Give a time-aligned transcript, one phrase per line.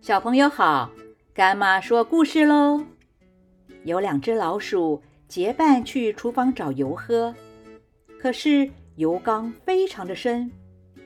[0.00, 0.90] 小朋友好，
[1.34, 2.82] 干妈说故事喽。
[3.84, 7.34] 有两只老鼠结伴去厨房找油喝，
[8.18, 10.50] 可是油缸非常的深，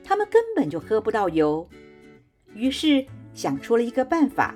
[0.01, 1.67] 它们根本就喝不到油。
[2.53, 4.55] 于是想出了一个办法，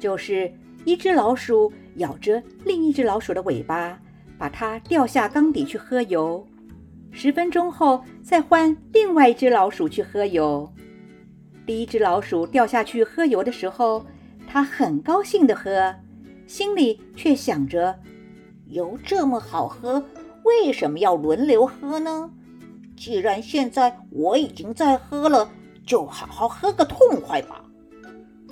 [0.00, 0.52] 就是
[0.84, 3.96] 一只老鼠咬着另一只老鼠的尾巴，
[4.36, 6.44] 把它掉下缸底去喝油。
[7.12, 10.68] 十分钟后，再换另外一只老鼠去喝油。
[11.66, 14.06] 第一只老鼠掉下去喝油的时候，
[14.46, 15.94] 它很高兴的喝，
[16.46, 17.98] 心里却想着：
[18.66, 20.02] 油这么好喝，
[20.44, 22.30] 为什么要轮流喝呢？
[22.96, 25.50] 既然现在我已经在喝了，
[25.84, 27.64] 就好好喝个痛快吧。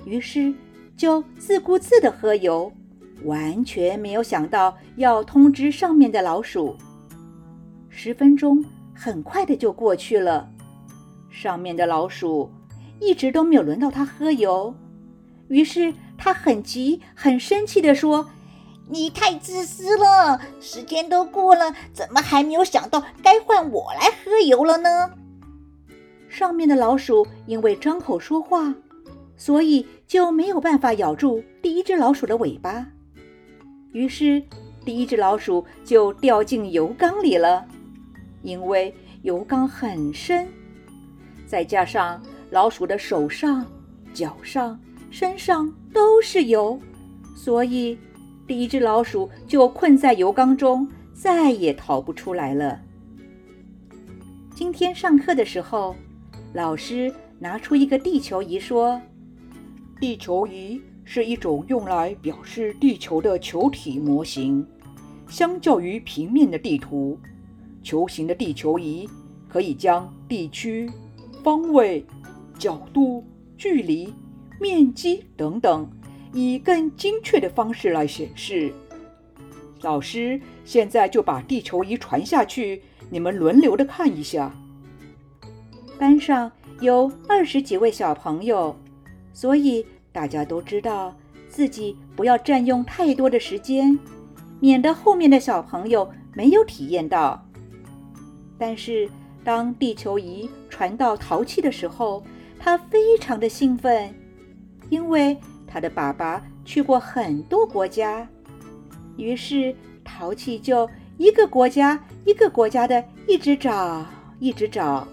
[0.04, 0.52] 于是
[0.96, 2.70] 就自顾自的喝油，
[3.22, 6.76] 完全没有想到要通知上面的老鼠。
[7.88, 8.62] 十分钟
[8.92, 10.50] 很快的就过去了，
[11.30, 12.50] 上面的老鼠
[13.04, 14.74] 一直都没有轮到它喝油，
[15.48, 18.30] 于是他很急、很生气地说
[18.88, 20.40] ：“你太自私了！
[20.60, 25.10] 时间都过了，怎么还没有想到该换我来喝油了呢？”
[26.28, 28.74] 上面的老鼠因为张口说话，
[29.36, 32.86] 所以就没有办法咬住第一只老鼠的尾巴，
[33.92, 34.42] 于是
[34.84, 37.64] 第一只老鼠就掉进油缸里了。
[38.42, 40.46] 因为油缸很深，
[41.46, 42.20] 再加上
[42.54, 43.66] 老鼠的手上、
[44.12, 44.78] 脚上、
[45.10, 46.78] 身上都是油，
[47.34, 47.98] 所以
[48.46, 52.80] 第一只老鼠就困在油缸中，再也逃不出来了。
[54.54, 55.96] 今天上课的时候，
[56.52, 59.02] 老师拿出一个地球仪，说
[59.98, 64.64] ：“地球仪是一种用来表示地球的球体模型，
[65.26, 67.18] 相较于平面的地图。”
[67.82, 69.10] 球形的地球仪
[69.48, 70.88] 可以将地区、
[71.42, 72.06] 方位、
[72.58, 73.24] 角度、
[73.56, 74.12] 距离、
[74.60, 75.88] 面积等等，
[76.32, 78.72] 以更精确的方式来显示。
[79.82, 84.50] 老师现在就把地球仪传下去，你们轮流的看一下。
[85.98, 88.74] 班上有二十几位小朋友，
[89.32, 91.14] 所以大家都知道
[91.48, 93.98] 自己不要占用太多的时间，
[94.58, 97.46] 免得后面的小朋友没有体验到。
[98.58, 99.08] 但是，
[99.44, 102.24] 当地球仪传到淘气的时候，
[102.64, 104.10] 他非常的兴奋，
[104.88, 105.36] 因为
[105.66, 108.26] 他的爸爸去过很多国家。
[109.18, 110.88] 于是，淘气就
[111.18, 114.06] 一个国家一个国家的一直找，
[114.40, 115.06] 一直找，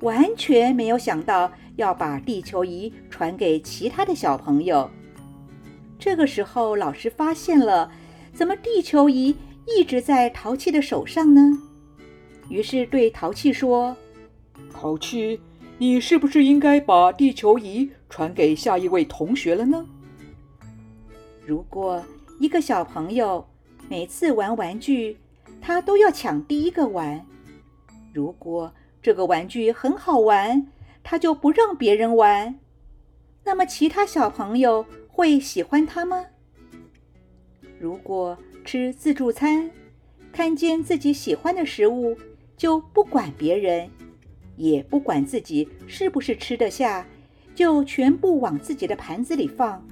[0.00, 4.90] 完全没有想到要把地球仪传给其他的小朋友。
[5.98, 7.90] 这个时候，老师发现了，
[8.34, 9.34] 怎么地球仪
[9.66, 11.58] 一直在淘气的手上呢？
[12.50, 13.96] 于是对淘气说
[14.70, 15.40] ：“淘气，
[15.82, 19.84] 你是不是应该把地球仪传给下一位同学了呢？
[21.44, 22.00] 如果
[22.38, 23.44] 一个小朋友
[23.88, 25.18] 每次玩玩具，
[25.60, 27.18] 他都要抢第一个玩；
[28.12, 28.72] 如果
[29.02, 30.68] 这个玩具很好玩，
[31.02, 32.60] 他就不让别人玩，
[33.42, 36.26] 那么其他小朋友会喜欢他吗？
[37.80, 39.68] 如果吃自助餐，
[40.30, 42.16] 看见自己喜欢的食物，
[42.56, 43.90] 就不管别人，
[44.62, 47.04] 也不管自己是不是吃得下，
[47.52, 49.84] 就全部往自己的盘子里放。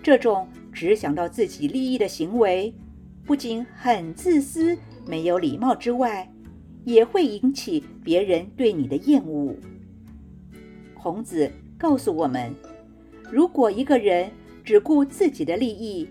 [0.00, 2.72] 这种只想到自己利益的行为，
[3.26, 4.78] 不仅很自私、
[5.08, 6.32] 没有礼貌之外，
[6.84, 9.56] 也会引起别人对你的厌恶。
[10.94, 12.54] 孔子告诉我们：
[13.28, 14.30] 如果一个人
[14.62, 16.08] 只顾自己的利益，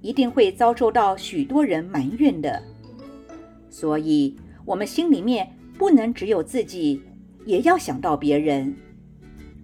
[0.00, 2.62] 一定会遭受到许多人埋怨的。
[3.68, 4.34] 所以。
[4.64, 7.00] 我们心里面不能只有自己，
[7.48, 8.76] 也要想到别人。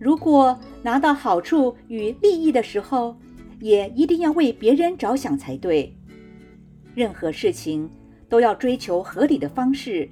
[0.00, 3.14] 如果拿到好处与利益的时候，
[3.60, 5.94] 也一定要为别人着想才对。
[6.94, 7.88] 任何事情
[8.26, 10.08] 都要追求合理的方式，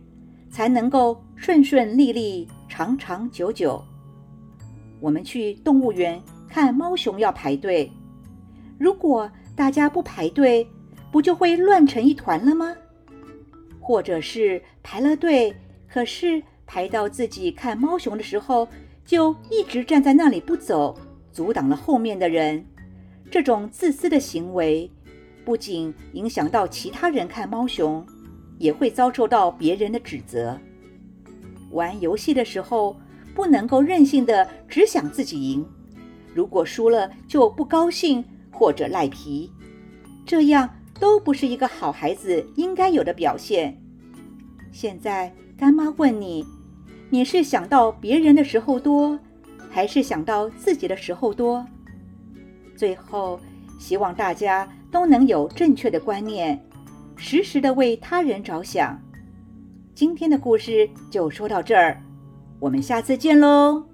[0.51, 3.83] 才能够顺顺利利、长长久久。
[5.01, 7.91] 我们去动物园看猫熊要排队，
[8.79, 10.67] 如果大家不排队，
[11.11, 12.77] 不就会乱成一团了吗？
[13.81, 15.55] 或者是排了队，
[15.89, 16.43] 可是
[16.73, 18.67] 排到自己看猫熊的时候，
[19.05, 20.99] 就一直站在那里不走，
[21.31, 22.65] 阻挡了后面的人。
[23.31, 24.91] 这种自私的行为，
[25.45, 28.03] 不仅影响到其他人看猫熊，
[28.57, 30.59] 也会遭受到别人的指责。
[31.73, 32.97] 玩游戏的时候，
[33.35, 35.63] 不能够任性的只想自己赢，
[36.35, 39.53] 如果输了就不高兴或者赖皮，
[40.25, 40.67] 这样。
[41.01, 43.77] 都不是一个好孩子应该有的表现。
[44.71, 46.47] 现在干妈问你，
[47.13, 49.19] 你是想到别人的时候多，
[49.69, 51.63] 还是想到自己的时候多？
[52.75, 53.39] 最后，
[53.79, 56.59] 希望大家都能有正确的观念，
[57.15, 58.99] 时时的为他人着想。
[59.95, 62.01] 今天的故事就说到这儿，
[62.59, 63.85] 我们下次见喽。